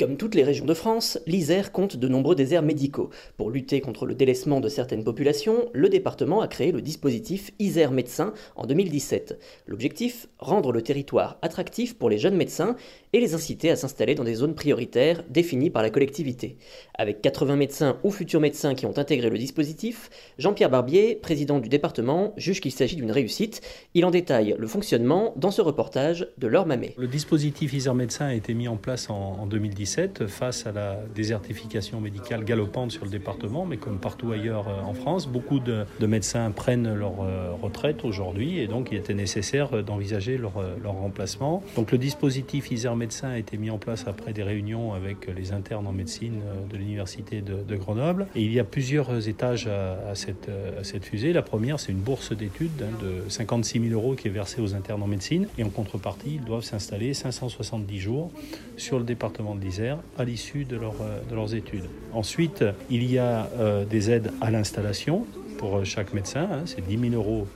[0.00, 3.10] Comme toutes les régions de France, l'Isère compte de nombreux déserts médicaux.
[3.36, 7.90] Pour lutter contre le délaissement de certaines populations, le département a créé le dispositif Isère
[7.90, 9.38] Médecin en 2017.
[9.66, 12.76] L'objectif Rendre le territoire attractif pour les jeunes médecins
[13.12, 16.56] et les inciter à s'installer dans des zones prioritaires définies par la collectivité.
[16.94, 21.68] Avec 80 médecins ou futurs médecins qui ont intégré le dispositif, Jean-Pierre Barbier, président du
[21.68, 23.60] département, juge qu'il s'agit d'une réussite.
[23.92, 26.94] Il en détaille le fonctionnement dans ce reportage de Laure Mamet.
[26.96, 29.89] Le dispositif Isère Médecin a été mis en place en, en 2017
[30.28, 34.94] face à la désertification médicale galopante sur le département, mais comme partout ailleurs euh, en
[34.94, 39.82] France, beaucoup de, de médecins prennent leur euh, retraite aujourd'hui et donc il était nécessaire
[39.82, 41.62] d'envisager leur, euh, remplacement.
[41.76, 45.52] Donc le dispositif Isère Médecin a été mis en place après des réunions avec les
[45.52, 50.14] internes en médecine de l'université de, Grenoble et il y a plusieurs étages à, à,
[50.14, 51.32] cette, à cette, fusée.
[51.32, 54.74] La première, c'est une bourse d'études hein, de 56 000 euros qui est versée aux
[54.74, 58.30] internes en médecine et en contrepartie, ils doivent s'installer 570 jours
[58.76, 59.79] sur le département de l'Isère
[60.18, 61.84] à l'issue euh, de, leurs études.
[62.12, 65.26] Ensuite, il y a euh, des aides à l'installation
[65.58, 67.46] pour euh, chaque médecin, hein, c'est 10 000 euros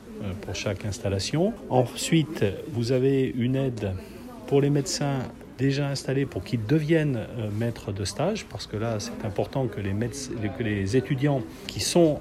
[0.40, 1.52] pour chaque installation.
[1.68, 3.92] Ensuite, vous avez une aide
[4.46, 5.18] pour les médecins
[5.58, 7.26] déjà installés pour qu'ils deviennent
[7.58, 12.20] maîtres de stage, parce que là, c'est important que les, que les, étudiants qui sont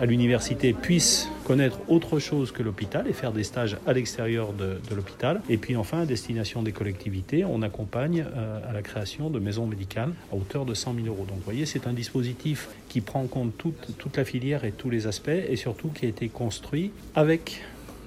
[0.00, 4.78] à l'université puissent connaître autre chose que l'hôpital et faire des stages à l'extérieur de,
[4.94, 5.40] l'hôpital.
[5.48, 9.66] Et puis enfin, à destination des collectivités, on accompagne euh, à la création de maisons
[9.66, 11.26] médicales à hauteur de 100 000 euros.
[11.28, 14.72] Donc vous voyez, c'est un dispositif qui prend en compte toute, toute la filière et
[14.72, 17.62] tous les aspects et surtout qui a été construit avec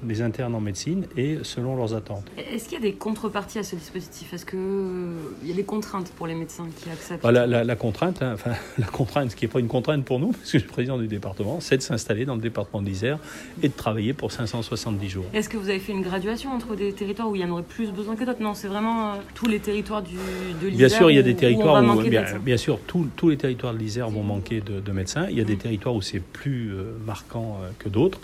[0.05, 2.25] les internes en médecine et selon leurs attentes.
[2.37, 4.33] Est-ce qu'il y a des contreparties à ce dispositif?
[4.33, 5.13] Est-ce qu'il euh,
[5.43, 7.23] y a des contraintes pour les médecins qui acceptent?
[7.23, 10.05] Bah, la, la, la, contrainte, hein, enfin, la contrainte, ce qui n'est pas une contrainte
[10.05, 12.81] pour nous, parce que je suis président du département, c'est de s'installer dans le département
[12.81, 13.19] d'Isère
[13.63, 15.25] et de travailler pour 570 jours.
[15.33, 17.63] Est-ce que vous avez fait une graduation entre des territoires où il y en aurait
[17.63, 18.41] plus besoin que d'autres?
[18.41, 20.87] Non, c'est vraiment euh, tous les territoires du, de l'Isère.
[20.87, 23.37] Bien sûr, il y a des territoires où, où bien, bien, sûr, tous, tous les
[23.37, 25.27] territoires de l'Isère vont manquer de, de, médecins.
[25.29, 25.59] Il y a des mmh.
[25.59, 28.19] territoires où c'est plus euh, marquant euh, que d'autres.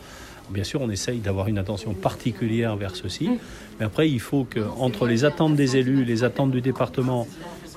[0.49, 3.29] Bien sûr, on essaye d'avoir une attention particulière vers ceci,
[3.79, 7.27] mais après, il faut que entre les attentes des élus, les attentes du département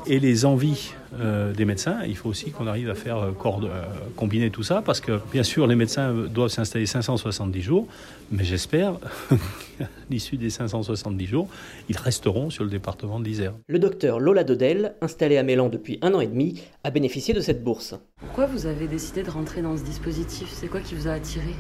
[0.07, 3.85] et les envies euh, des médecins, il faut aussi qu'on arrive à faire euh, euh,
[4.17, 7.87] combiner tout ça, parce que bien sûr, les médecins doivent s'installer 570 jours,
[8.31, 8.95] mais j'espère
[9.79, 11.49] qu'à l'issue des 570 jours,
[11.89, 13.55] ils resteront sur le département de l'Isère.
[13.69, 17.41] Le docteur Lola Dodel, installé à Mélan depuis un an et demi, a bénéficié de
[17.41, 17.95] cette bourse.
[18.21, 20.49] Pourquoi vous avez décidé de rentrer dans ce dispositif?
[20.51, 21.55] C'est quoi qui vous a attiré?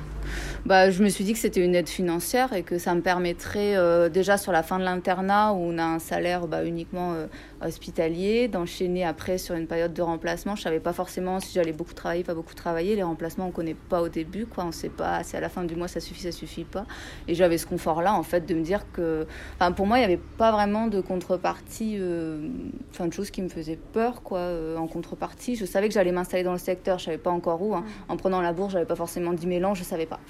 [0.64, 3.76] Bah, Je me suis dit que c'était une aide financière et que ça me permettrait,
[3.76, 7.26] euh, déjà sur la fin de l'internat, où on a un salaire bah, uniquement euh,
[7.60, 10.56] hospitalier, d'enchaîner après sur une période de remplacement.
[10.56, 12.96] Je savais pas forcément si j'allais beaucoup travailler, pas beaucoup travailler.
[12.96, 14.64] Les remplacements, on connaît pas au début, quoi.
[14.64, 16.86] On sait pas si à la fin du mois ça suffit, ça suffit pas.
[17.28, 20.06] Et j'avais ce confort-là, en fait, de me dire que, enfin, pour moi, il n'y
[20.06, 22.48] avait pas vraiment de contrepartie, euh,
[22.90, 25.56] enfin, de choses qui me faisaient peur, quoi, euh, en contrepartie.
[25.56, 27.74] Je savais que j'allais m'installer dans le secteur, je savais pas encore où.
[27.74, 27.84] Hein.
[28.08, 30.20] En prenant la bourse, j'avais pas forcément 10 000 ans, je savais pas.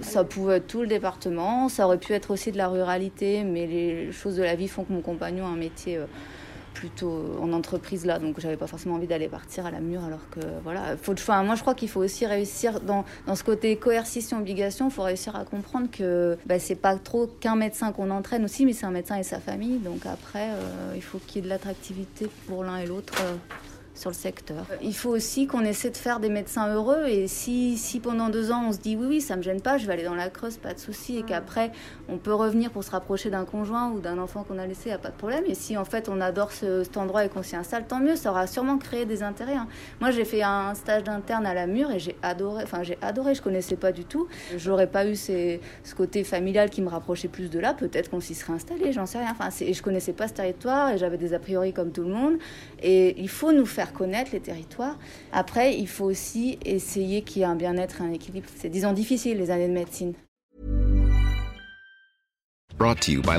[0.00, 3.66] Ça pouvait être tout le département, ça aurait pu être aussi de la ruralité, mais
[3.66, 5.98] les choses de la vie font que mon compagnon a un métier.
[5.98, 6.06] Euh,
[6.74, 10.28] plutôt en entreprise là, donc j'avais pas forcément envie d'aller partir à la mur alors
[10.30, 10.96] que voilà.
[10.96, 13.04] Faut, enfin, moi je crois qu'il faut aussi réussir dans,
[13.34, 17.92] ce côté coercition obligation, faut réussir à comprendre que bah, c'est pas trop qu'un médecin
[17.92, 21.18] qu'on entraîne aussi, mais c'est un médecin et sa famille, donc après euh, il faut
[21.18, 23.14] qu'il y ait de l'attractivité pour l'un et l'autre.
[23.22, 23.36] Euh,
[23.94, 24.66] sur le secteur.
[24.82, 28.50] Il faut aussi qu'on essaie de faire des médecins heureux et si, si pendant deux
[28.50, 30.30] ans on se dit oui oui ça me gêne pas, je vais aller dans la
[30.30, 31.70] creuse, pas de souci et qu'après
[32.08, 34.92] on peut revenir pour se rapprocher d'un conjoint ou d'un enfant qu'on a laissé, y
[34.92, 35.44] a pas de problème.
[35.46, 38.16] Et si en fait on adore ce, cet endroit et qu'on s'y installe, tant mieux,
[38.16, 39.54] ça aura sûrement créé des intérêts.
[39.54, 39.68] Hein.
[40.00, 43.34] Moi j'ai fait un stage d'interne à la Mure et j'ai adoré, enfin j'ai adoré,
[43.34, 44.26] je connaissais pas du tout.
[44.56, 48.20] J'aurais pas eu ces, ce côté familial qui me rapprochait plus de là, peut-être qu'on
[48.20, 49.30] s'y serait installé, j'en sais rien.
[49.30, 52.34] Enfin, je connaissais pas ce territoire et j'avais des a priori comme tout le monde.
[52.82, 54.98] Et il faut nous faire connaître les territoires.
[55.32, 58.46] Après, il faut aussi essayer qu'il y ait un bien-être et un équilibre.
[58.56, 60.14] C'est, disons, difficile les années de médecine.
[62.76, 63.38] Brought to you by.